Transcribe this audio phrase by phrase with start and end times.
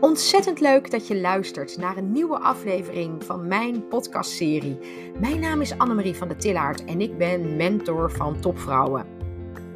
[0.00, 4.78] Ontzettend leuk dat je luistert naar een nieuwe aflevering van mijn podcastserie.
[5.18, 9.06] Mijn naam is Annemarie van der Tillaert en ik ben mentor van topvrouwen.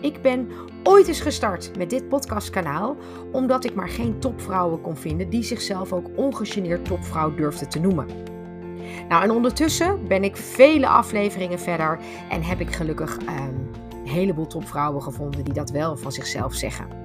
[0.00, 0.48] Ik ben
[0.82, 2.96] ooit eens gestart met dit podcastkanaal
[3.32, 8.06] omdat ik maar geen topvrouwen kon vinden die zichzelf ook ongegeneerd topvrouw durfden te noemen.
[9.08, 11.98] Nou, en ondertussen ben ik vele afleveringen verder
[12.30, 13.54] en heb ik gelukkig ehm,
[13.90, 17.02] een heleboel topvrouwen gevonden die dat wel van zichzelf zeggen.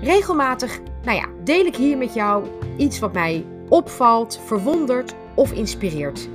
[0.00, 2.46] Regelmatig nou ja, deel ik hier met jou
[2.76, 6.28] iets wat mij opvalt, verwondert of inspireert.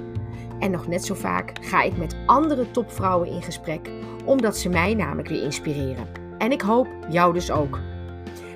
[0.59, 3.89] En nog net zo vaak ga ik met andere topvrouwen in gesprek,
[4.25, 6.07] omdat ze mij namelijk weer inspireren.
[6.37, 7.79] En ik hoop jou dus ook.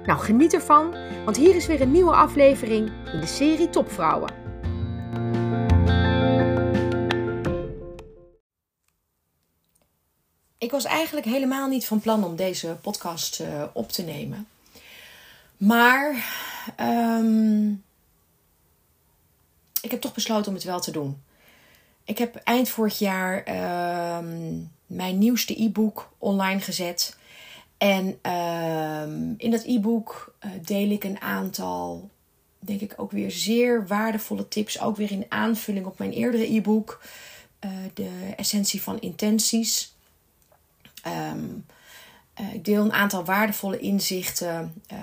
[0.06, 0.96] Nou, geniet ervan,
[1.26, 4.34] want hier is weer een nieuwe aflevering in de serie Topvrouwen.
[10.58, 14.48] Ik was eigenlijk helemaal niet van plan om deze podcast uh, op te nemen.
[15.60, 16.26] Maar
[16.80, 17.84] um,
[19.82, 21.22] ik heb toch besloten om het wel te doen.
[22.04, 23.38] Ik heb eind vorig jaar
[24.18, 27.18] um, mijn nieuwste e-book online gezet.
[27.78, 32.10] En um, in dat e-book uh, deel ik een aantal,
[32.60, 34.82] denk ik ook weer zeer waardevolle tips.
[34.82, 37.02] Ook weer in aanvulling op mijn eerdere e-book.
[37.66, 39.96] Uh, de essentie van intenties.
[41.08, 41.66] Um,
[42.54, 45.00] ik deel een aantal waardevolle inzichten uh,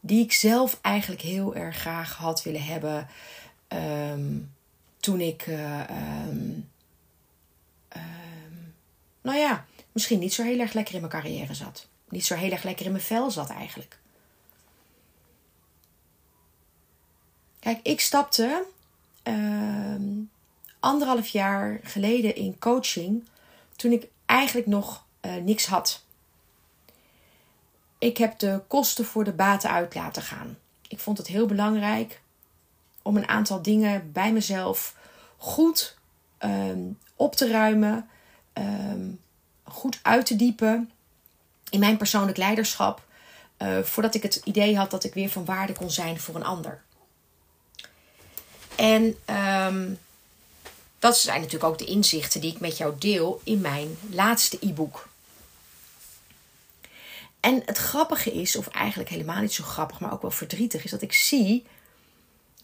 [0.00, 3.08] die ik zelf eigenlijk heel erg graag had willen hebben
[3.68, 4.54] um,
[4.96, 5.80] toen ik, uh,
[6.24, 6.70] um,
[9.22, 11.88] nou ja, misschien niet zo heel erg lekker in mijn carrière zat.
[12.08, 13.98] Niet zo heel erg lekker in mijn vel zat eigenlijk.
[17.58, 18.64] Kijk, ik stapte
[20.80, 23.24] anderhalf jaar geleden in coaching
[23.76, 25.04] toen ik eigenlijk nog
[25.42, 26.04] niks had.
[27.98, 30.58] Ik heb de kosten voor de baten uit laten gaan.
[30.88, 32.20] Ik vond het heel belangrijk
[33.02, 34.94] om een aantal dingen bij mezelf
[35.36, 35.96] goed
[36.38, 38.08] um, op te ruimen,
[38.52, 39.20] um,
[39.64, 40.90] goed uit te diepen
[41.70, 43.02] in mijn persoonlijk leiderschap,
[43.58, 46.44] uh, voordat ik het idee had dat ik weer van waarde kon zijn voor een
[46.44, 46.82] ander.
[48.76, 49.16] En
[49.66, 49.98] um,
[50.98, 55.08] dat zijn natuurlijk ook de inzichten die ik met jou deel in mijn laatste e-book.
[57.46, 60.90] En het grappige is, of eigenlijk helemaal niet zo grappig, maar ook wel verdrietig, is
[60.90, 61.64] dat ik zie,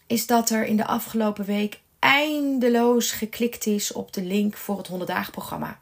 [0.07, 4.87] is dat er in de afgelopen week eindeloos geklikt is op de link voor het
[4.87, 5.79] 100 dagen programma.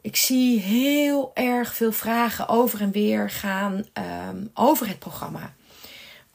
[0.00, 3.84] Ik zie heel erg veel vragen over en weer gaan
[4.28, 5.54] um, over het programma.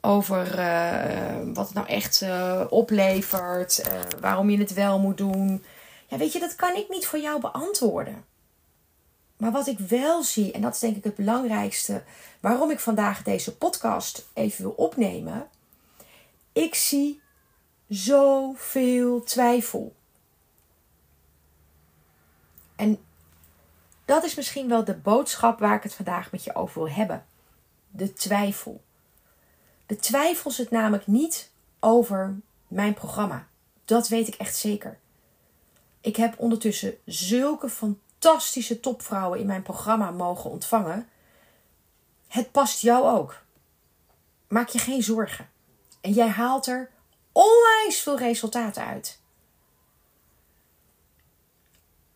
[0.01, 5.63] Over uh, wat het nou echt uh, oplevert, uh, waarom je het wel moet doen.
[6.07, 8.34] Ja, weet je, dat kan ik niet voor jou beantwoorden.
[9.45, 12.03] Maar wat ik wel zie, en dat is denk ik het belangrijkste
[12.39, 15.47] waarom ik vandaag deze podcast even wil opnemen.
[16.51, 17.22] Ik zie
[17.88, 19.95] zoveel twijfel.
[22.75, 23.00] En
[24.05, 27.25] dat is misschien wel de boodschap waar ik het vandaag met je over wil hebben.
[27.89, 28.84] De twijfel.
[29.85, 32.35] De twijfel zit namelijk niet over
[32.67, 33.47] mijn programma.
[33.85, 35.00] Dat weet ik echt zeker.
[36.01, 41.09] Ik heb ondertussen zulke fantastische fantastische topvrouwen in mijn programma mogen ontvangen.
[42.27, 43.41] Het past jou ook.
[44.47, 45.49] Maak je geen zorgen.
[46.01, 46.91] En jij haalt er
[47.31, 49.19] onwijs veel resultaten uit.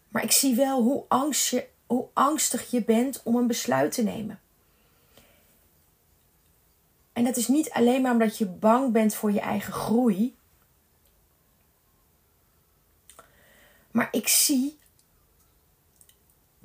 [0.08, 4.40] Maar ik zie wel hoe, je, hoe angstig je bent om een besluit te nemen.
[7.14, 10.36] En dat is niet alleen maar omdat je bang bent voor je eigen groei.
[13.92, 14.79] Maar ik zie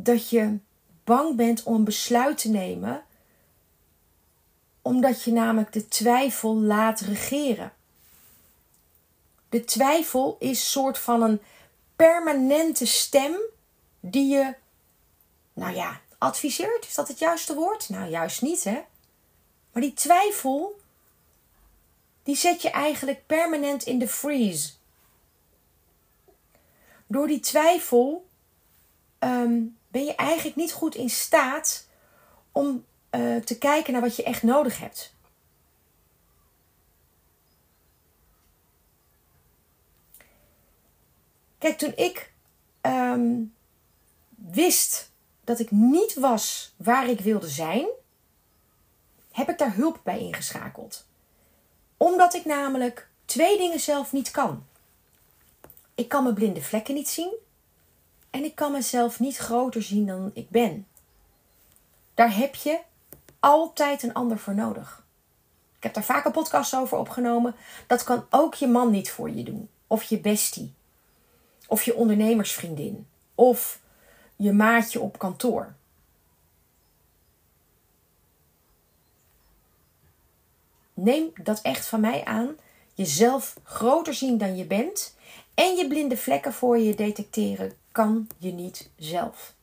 [0.05, 0.59] dat je
[1.05, 3.05] bang bent om een besluit te nemen,
[4.83, 7.73] omdat je namelijk de twijfel laat regeren.
[9.49, 11.41] De twijfel is soort van een
[11.97, 13.37] permanente stem
[14.01, 14.55] die je,
[15.53, 16.87] nou ja, adviseert.
[16.87, 17.89] Is dat het juiste woord?
[17.89, 18.83] Nou, juist niet, hè?
[19.73, 20.81] Maar die twijfel,
[22.23, 24.73] die zet je eigenlijk permanent in de freeze.
[27.07, 28.27] Door die twijfel
[29.19, 31.88] um, ben je eigenlijk niet goed in staat
[32.52, 35.14] om uh, te kijken naar wat je echt nodig hebt.
[41.58, 42.32] Kijk, toen ik
[42.82, 43.55] um,
[44.29, 45.11] wist
[45.44, 47.87] dat ik niet was waar ik wilde zijn,
[49.31, 51.06] heb ik daar hulp bij ingeschakeld.
[51.97, 54.67] Omdat ik namelijk twee dingen zelf niet kan.
[55.94, 57.43] Ik kan mijn blinde vlekken niet zien
[58.35, 60.87] en ik kan mezelf niet groter zien dan ik ben.
[62.15, 62.81] Daar heb je
[63.41, 65.05] altijd een ander voor nodig.
[65.79, 67.55] heb daar vaak een podcast over opgenomen.
[67.87, 69.69] Dat kan ook je man niet voor je doen.
[69.87, 70.73] Of je bestie.
[71.67, 73.07] Of je ondernemersvriendin.
[73.35, 73.81] Of
[74.37, 75.75] je maatje op kantoor.
[80.95, 82.57] Neem dat echt van mij aan.
[82.95, 85.17] Jezelf groter zien dan je bent
[85.55, 89.55] en je blinde vlekken voor je detecteren kan je niet zelf.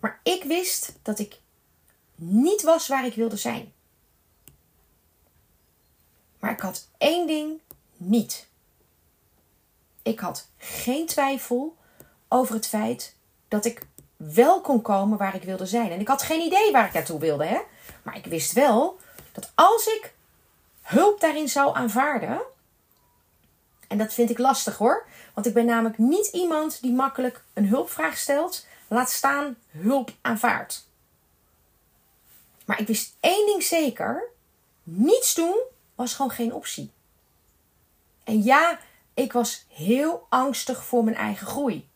[0.00, 1.40] Maar ik wist dat ik
[2.14, 3.72] niet was waar ik wilde zijn.
[6.38, 7.60] Maar ik had één ding
[7.96, 8.48] niet.
[10.02, 11.76] Ik had geen twijfel
[12.28, 13.14] over het feit
[13.48, 13.86] dat ik
[14.16, 15.90] wel kon komen waar ik wilde zijn.
[15.90, 17.60] En ik had geen idee waar ik naartoe wilde, hè?
[18.02, 19.00] Maar ik wist wel
[19.32, 20.14] dat als ik
[20.82, 22.42] hulp daarin zou aanvaarden.
[23.88, 25.06] En dat vind ik lastig hoor.
[25.34, 28.66] Want ik ben namelijk niet iemand die makkelijk een hulpvraag stelt.
[28.88, 30.88] Laat staan hulp aanvaardt.
[32.64, 34.28] Maar ik wist één ding zeker.
[34.82, 35.60] Niets doen
[35.94, 36.90] was gewoon geen optie.
[38.24, 38.78] En ja,
[39.14, 41.88] ik was heel angstig voor mijn eigen groei.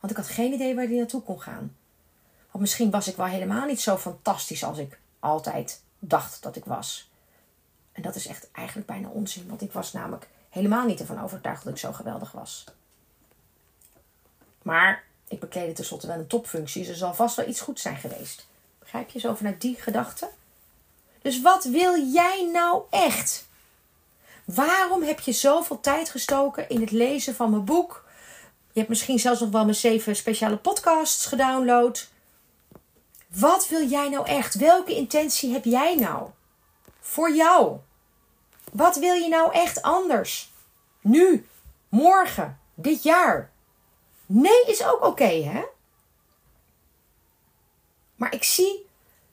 [0.00, 1.76] Want ik had geen idee waar die naartoe kon gaan.
[2.50, 6.64] Want misschien was ik wel helemaal niet zo fantastisch als ik altijd dacht dat ik
[6.64, 7.10] was.
[7.94, 11.64] En dat is echt eigenlijk bijna onzin, want ik was namelijk helemaal niet ervan overtuigd
[11.64, 12.64] dat ik zo geweldig was.
[14.62, 17.96] Maar ik bekleedde tenslotte wel een topfunctie, dus er zal vast wel iets goed zijn
[17.96, 18.46] geweest.
[18.78, 20.28] Begrijp je zo vanuit die gedachte?
[21.22, 23.46] Dus wat wil jij nou echt?
[24.44, 28.04] Waarom heb je zoveel tijd gestoken in het lezen van mijn boek?
[28.72, 32.08] Je hebt misschien zelfs nog wel mijn zeven speciale podcasts gedownload.
[33.28, 34.54] Wat wil jij nou echt?
[34.54, 36.28] Welke intentie heb jij nou?
[37.06, 37.78] Voor jou.
[38.72, 40.52] Wat wil je nou echt anders?
[41.00, 41.46] Nu,
[41.88, 43.50] morgen, dit jaar.
[44.26, 45.64] Nee is ook oké, hè?
[48.16, 48.86] Maar ik zie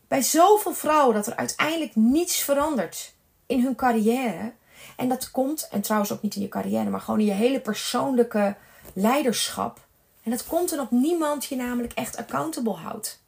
[0.07, 3.13] bij zoveel vrouwen dat er uiteindelijk niets verandert
[3.45, 4.53] in hun carrière.
[4.95, 7.62] En dat komt, en trouwens ook niet in je carrière, maar gewoon in je hele
[7.62, 8.56] persoonlijke
[8.94, 9.79] leiderschap.
[10.24, 13.24] En dat komt omdat niemand je namelijk echt accountable houdt.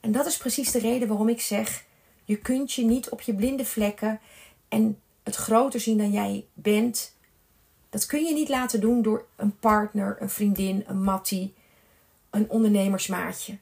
[0.00, 1.84] En dat is precies de reden waarom ik zeg:
[2.26, 4.20] je kunt je niet op je blinde vlekken
[4.68, 7.14] en het groter zien dan jij bent.
[7.90, 11.54] Dat kun je niet laten doen door een partner, een vriendin, een mattie,
[12.30, 13.58] een ondernemersmaatje.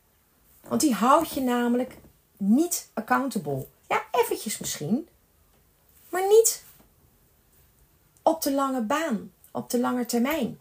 [0.69, 1.97] Want die houdt je namelijk
[2.37, 3.67] niet accountable.
[3.89, 5.09] Ja, eventjes misschien.
[6.09, 6.65] Maar niet
[8.23, 10.61] op de lange baan, op de lange termijn.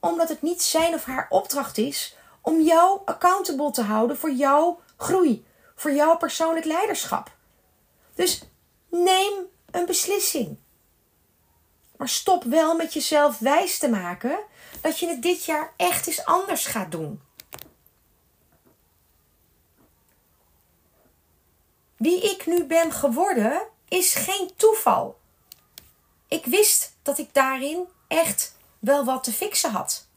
[0.00, 4.80] Omdat het niet zijn of haar opdracht is om jou accountable te houden voor jouw
[4.96, 5.44] groei,
[5.74, 7.36] voor jouw persoonlijk leiderschap.
[8.18, 8.42] Dus
[8.88, 10.58] neem een beslissing.
[11.96, 14.38] Maar stop wel met jezelf wijs te maken
[14.80, 17.22] dat je het dit jaar echt eens anders gaat doen.
[21.96, 25.18] Wie ik nu ben geworden is geen toeval.
[26.28, 30.08] Ik wist dat ik daarin echt wel wat te fixen had.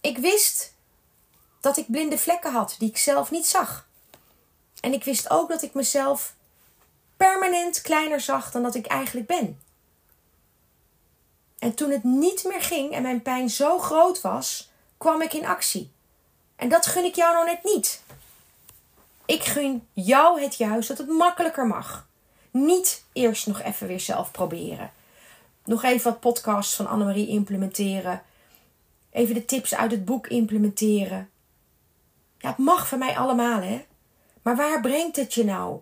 [0.00, 0.74] Ik wist
[1.60, 3.92] dat ik blinde vlekken had die ik zelf niet zag.
[4.84, 6.34] En ik wist ook dat ik mezelf
[7.16, 9.60] permanent kleiner zag dan dat ik eigenlijk ben.
[11.58, 15.46] En toen het niet meer ging en mijn pijn zo groot was, kwam ik in
[15.46, 15.90] actie.
[16.56, 18.02] En dat gun ik jou nou net niet.
[19.26, 22.06] Ik gun jou het juist dat het makkelijker mag.
[22.50, 24.92] Niet eerst nog even weer zelf proberen.
[25.64, 28.22] Nog even wat podcasts van Annemarie implementeren.
[29.10, 31.30] Even de tips uit het boek implementeren.
[32.38, 33.84] Ja, het mag van mij allemaal, hè.
[34.44, 35.80] Maar waar brengt het je nou?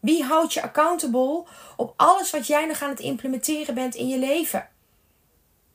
[0.00, 1.44] Wie houdt je accountable
[1.76, 4.68] op alles wat jij nog aan het implementeren bent in je leven?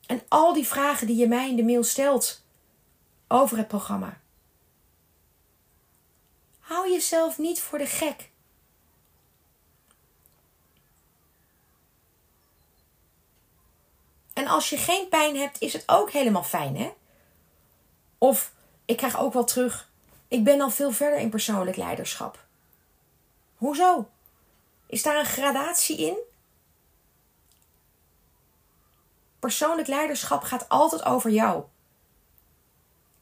[0.06, 2.44] En al die vragen die je mij in de mail stelt
[3.28, 4.20] over het programma.
[6.60, 8.30] Hou jezelf niet voor de gek.
[14.32, 16.92] En als je geen pijn hebt, is het ook helemaal fijn, hè?
[18.18, 18.52] Of
[18.84, 19.89] ik krijg ook wel terug.
[20.30, 22.44] Ik ben al veel verder in persoonlijk leiderschap.
[23.56, 24.08] Hoezo?
[24.86, 26.16] Is daar een gradatie in?
[29.38, 31.64] Persoonlijk leiderschap gaat altijd over jou.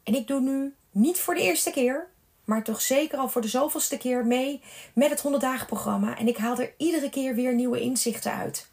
[0.02, 2.08] En ik doe nu niet voor de eerste keer,
[2.44, 4.62] maar toch zeker al voor de zoveelste keer mee
[4.92, 6.18] met het 100 dagen programma.
[6.18, 8.68] En ik haal er iedere keer weer nieuwe inzichten uit.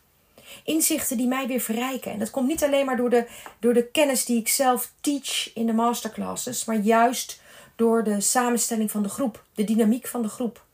[0.64, 2.12] Inzichten die mij weer verrijken.
[2.12, 3.28] En dat komt niet alleen maar door de,
[3.60, 7.44] door de kennis die ik zelf teach in de masterclasses, maar juist
[7.76, 10.66] door de samenstelling van de groep, de dynamiek van de groep.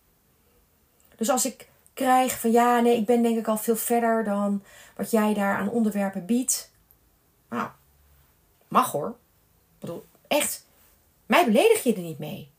[1.15, 4.63] Dus als ik krijg van ja, nee, ik ben denk ik al veel verder dan
[4.95, 6.71] wat jij daar aan onderwerpen biedt.
[7.49, 7.69] Nou,
[8.67, 9.07] mag hoor.
[9.07, 10.65] Ik bedoel, echt,
[11.25, 12.51] mij beledig je er niet mee.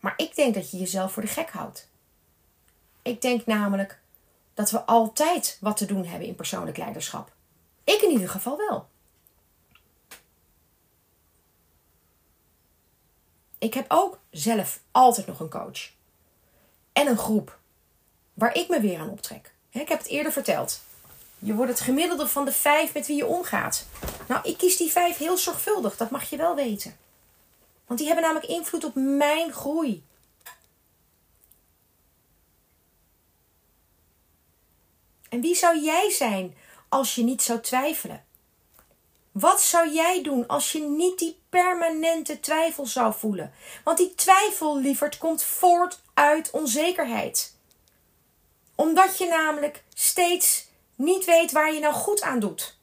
[0.00, 1.88] Maar ik denk dat je jezelf voor de gek houdt.
[3.02, 4.00] Ik denk namelijk
[4.54, 7.32] dat we altijd wat te doen hebben in persoonlijk leiderschap.
[7.84, 8.88] Ik in ieder geval wel.
[13.58, 15.90] Ik heb ook zelf altijd nog een coach.
[16.92, 17.58] En een groep
[18.34, 19.54] waar ik me weer aan optrek.
[19.70, 20.80] Ik heb het eerder verteld.
[21.38, 23.86] Je wordt het gemiddelde van de vijf met wie je omgaat.
[24.28, 26.96] Nou, ik kies die vijf heel zorgvuldig, dat mag je wel weten.
[27.86, 30.04] Want die hebben namelijk invloed op mijn groei.
[35.28, 36.56] En wie zou jij zijn
[36.88, 38.25] als je niet zou twijfelen?
[39.38, 43.52] Wat zou jij doen als je niet die permanente twijfel zou voelen?
[43.84, 47.54] Want die twijfel, lieverd, komt voort uit onzekerheid.
[48.74, 52.78] Omdat je namelijk steeds niet weet waar je nou goed aan doet.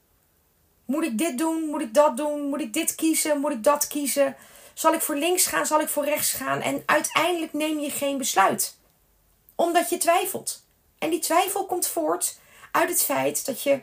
[0.85, 1.63] Moet ik dit doen?
[1.63, 2.41] Moet ik dat doen?
[2.41, 3.39] Moet ik dit kiezen?
[3.39, 4.35] Moet ik dat kiezen?
[4.73, 5.65] Zal ik voor links gaan?
[5.65, 6.61] Zal ik voor rechts gaan?
[6.61, 8.77] En uiteindelijk neem je geen besluit.
[9.55, 10.63] Omdat je twijfelt.
[10.97, 12.37] En die twijfel komt voort
[12.71, 13.81] uit het feit dat je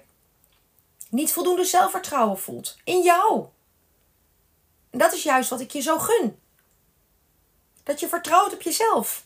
[1.10, 2.76] niet voldoende zelfvertrouwen voelt.
[2.84, 3.46] In jou.
[4.90, 6.38] En dat is juist wat ik je zo gun.
[7.82, 9.24] Dat je vertrouwt op jezelf.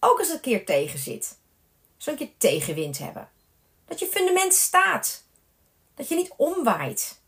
[0.00, 1.38] Ook als het een keer tegen zit.
[1.96, 3.30] Zo'n keer tegenwind hebben.
[3.86, 5.24] Dat je fundament staat.
[5.94, 7.20] Dat je niet omwaait.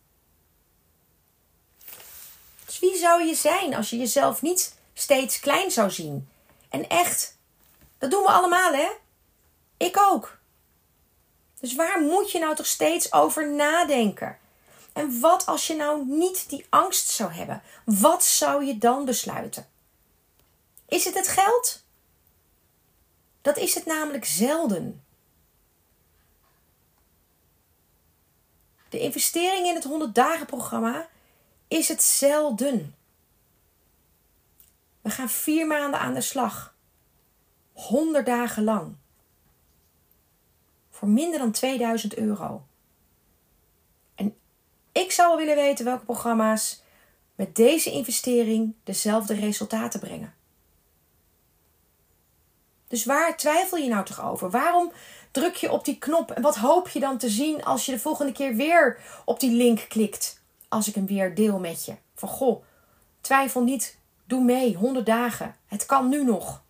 [2.67, 6.29] Dus wie zou je zijn als je jezelf niet steeds klein zou zien?
[6.69, 7.37] En echt,
[7.99, 8.89] dat doen we allemaal, hè?
[9.77, 10.36] Ik ook.
[11.61, 14.39] Dus waar moet je nou toch steeds over nadenken?
[14.93, 17.63] En wat als je nou niet die angst zou hebben?
[17.85, 19.69] Wat zou je dan besluiten?
[20.89, 21.85] Is het het geld?
[23.43, 25.05] Dat is het namelijk zelden.
[28.89, 31.09] De investering in het 100 dagen programma
[31.69, 32.97] is het zelden.
[35.01, 36.75] We gaan vier maanden aan de slag.
[37.73, 38.97] 100 dagen lang
[40.97, 42.67] voor minder dan 2000 euro.
[44.15, 44.37] En
[44.93, 46.83] ik zou wel willen weten welke programma's
[47.35, 50.35] met deze investering dezelfde resultaten brengen.
[52.89, 54.51] Dus waar twijfel je nou toch over?
[54.51, 54.93] Waarom
[55.31, 57.99] druk je op die knop en wat hoop je dan te zien als je de
[57.99, 60.41] volgende keer weer op die link klikt?
[60.69, 61.97] Als ik hem weer deel met je.
[62.15, 62.65] Van goh,
[63.21, 65.57] twijfel niet, doe mee, 100 dagen.
[65.67, 66.65] Het kan nu nog.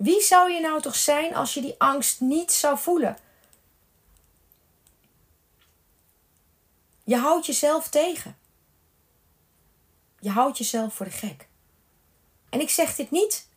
[0.00, 3.16] Wie zou je nou toch zijn als je die angst niet zou voelen?
[7.04, 8.38] Je houdt jezelf tegen.
[10.18, 11.48] Je houdt jezelf voor de gek.
[12.48, 13.48] En ik zeg dit niet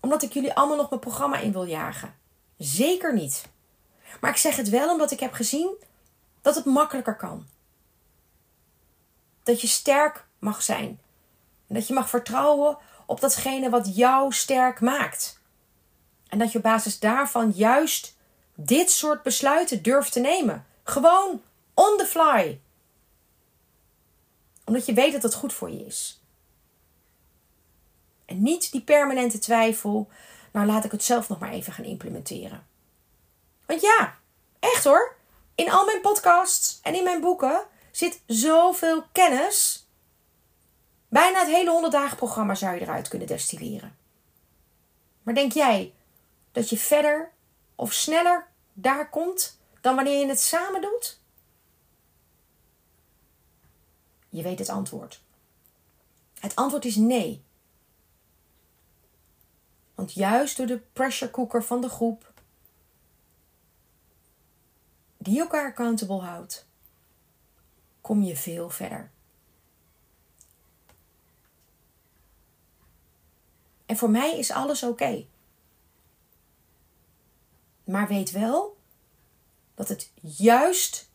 [0.00, 2.14] omdat ik jullie allemaal nog mijn programma in wil jagen.
[2.58, 3.44] Zeker niet.
[4.20, 5.74] Maar ik zeg het wel omdat ik heb gezien
[6.40, 7.46] dat het makkelijker kan.
[9.42, 11.00] Dat je sterk mag zijn.
[11.66, 12.78] En dat je mag vertrouwen
[13.10, 15.40] op datgene wat jou sterk maakt.
[16.28, 18.16] En dat je op basis daarvan juist
[18.54, 20.66] dit soort besluiten durft te nemen.
[20.84, 21.42] Gewoon
[21.74, 22.60] on the fly.
[24.64, 26.22] Omdat je weet dat het goed voor je is.
[28.24, 30.08] En niet die permanente twijfel.
[30.52, 32.66] Nou, laat ik het zelf nog maar even gaan implementeren.
[33.66, 34.16] Want ja,
[34.60, 35.16] echt hoor.
[35.54, 39.79] In al mijn podcasts en in mijn boeken zit zoveel kennis
[41.10, 43.96] Bijna het hele 100 dagen programma zou je eruit kunnen destilleren.
[45.22, 45.94] Maar denk jij
[46.52, 47.32] dat je verder
[47.74, 51.20] of sneller daar komt dan wanneer je het samen doet?
[54.28, 55.20] Je weet het antwoord.
[56.40, 57.42] Het antwoord is nee.
[59.94, 62.32] Want juist door de pressure cooker van de groep,
[65.16, 66.66] die elkaar accountable houdt,
[68.00, 69.10] kom je veel verder.
[73.90, 75.24] En voor mij is alles oké.
[77.84, 78.76] Maar weet wel
[79.74, 81.08] dat het juist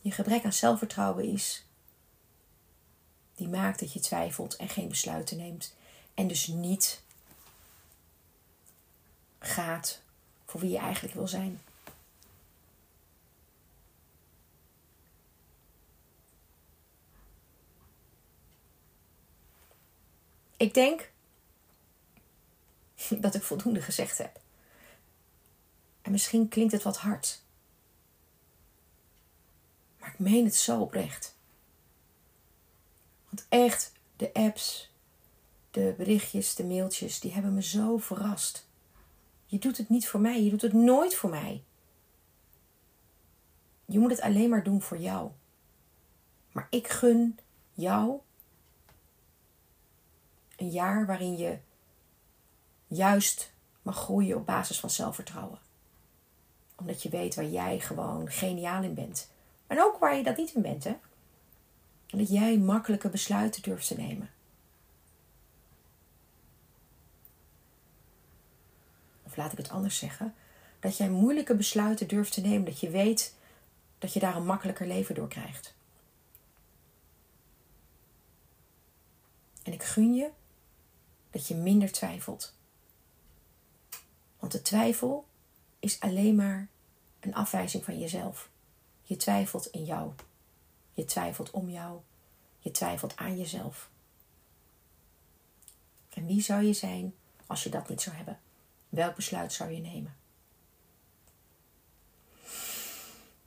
[0.00, 1.66] je gebrek aan zelfvertrouwen is.
[3.34, 5.74] Die maakt dat je twijfelt en geen besluiten neemt.
[6.14, 7.02] En dus niet
[9.38, 10.00] gaat
[10.44, 11.62] voor wie je eigenlijk wil zijn.
[20.64, 21.10] Ik denk
[23.24, 24.40] dat ik voldoende gezegd heb.
[26.02, 27.42] En misschien klinkt het wat hard.
[29.98, 31.36] Maar ik meen het zo oprecht.
[33.28, 34.92] Want echt, de apps,
[35.70, 38.68] de berichtjes, de mailtjes, die hebben me zo verrast.
[39.46, 41.62] Je doet het niet voor mij, je doet het nooit voor mij.
[43.84, 45.30] Je moet het alleen maar doen voor jou.
[46.52, 47.38] Maar ik gun
[47.72, 48.20] jou
[50.56, 51.58] een jaar waarin je
[52.86, 55.58] juist mag groeien op basis van zelfvertrouwen.
[56.74, 59.30] Omdat je weet waar jij gewoon geniaal in bent.
[59.66, 60.96] En ook waar je dat niet in bent, hè?
[62.06, 64.30] Dat jij makkelijke besluiten durft te nemen.
[69.22, 70.34] Of laat ik het anders zeggen.
[70.80, 72.64] Dat jij moeilijke besluiten durft te nemen.
[72.64, 73.34] Dat je weet
[73.98, 75.74] dat je daar een makkelijker leven door krijgt.
[79.62, 80.30] En ik gun je
[81.34, 82.54] dat je minder twijfelt.
[84.38, 85.26] Want de twijfel
[85.78, 86.68] is alleen maar
[87.20, 88.48] een afwijzing van jezelf.
[89.02, 90.12] Je twijfelt in jou.
[90.92, 92.00] Je twijfelt om jou.
[92.58, 93.90] Je twijfelt aan jezelf.
[96.08, 97.14] En wie zou je zijn
[97.46, 98.40] als je dat niet zou hebben?
[98.88, 100.16] Welk besluit zou je nemen?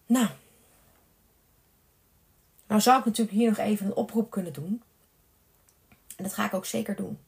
[0.05, 0.29] Nou,
[2.67, 4.83] nou zou ik natuurlijk hier nog even een oproep kunnen doen.
[6.15, 7.19] En dat ga ik ook zeker doen.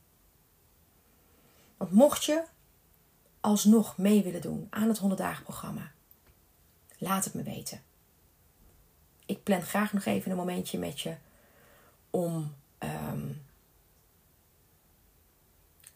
[1.80, 2.44] Want mocht je
[3.40, 5.92] alsnog mee willen doen aan het 100 dagen programma,
[6.98, 7.84] laat het me weten.
[9.26, 11.16] Ik plan graag nog even een momentje met je
[12.10, 13.32] om ehm,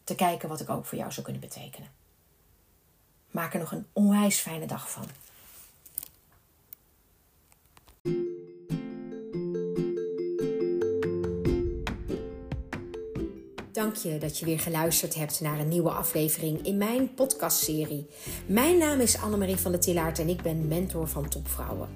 [0.04, 1.90] te kijken wat ik ook voor jou zou kunnen betekenen.
[3.32, 5.06] Maak er nog een onwijs fijne dag van.
[14.02, 18.08] Je dat je weer geluisterd hebt naar een nieuwe aflevering in mijn podcastserie.
[18.46, 21.90] Mijn naam is Annemarie van der Tillaert en ik ben mentor van topvrouwen.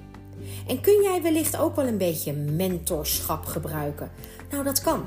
[0.66, 4.10] En kun jij wellicht ook wel een beetje mentorschap gebruiken?
[4.50, 5.06] Nou, dat kan.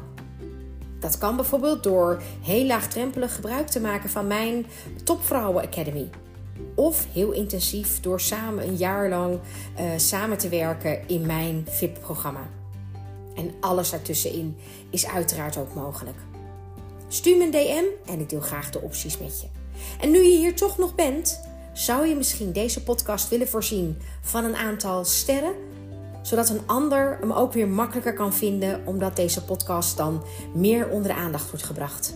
[1.00, 4.66] Dat kan bijvoorbeeld door heel laagdrempelig gebruik te maken van mijn
[5.04, 6.10] Topvrouwen Academy.
[6.76, 9.40] Of heel intensief door samen een jaar lang
[9.80, 12.50] uh, samen te werken in mijn VIP-programma.
[13.36, 14.58] En alles daartussenin
[14.90, 16.18] is uiteraard ook mogelijk.
[17.12, 19.48] Stuur me een DM en ik deel graag de opties met je.
[20.00, 21.42] En nu je hier toch nog bent,
[21.74, 25.54] zou je misschien deze podcast willen voorzien van een aantal sterren,
[26.22, 31.14] zodat een ander hem ook weer makkelijker kan vinden, omdat deze podcast dan meer onder
[31.14, 32.16] de aandacht wordt gebracht.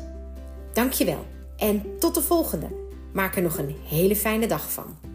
[0.74, 1.26] Dankjewel
[1.58, 2.68] en tot de volgende.
[3.14, 5.15] Maak er nog een hele fijne dag van.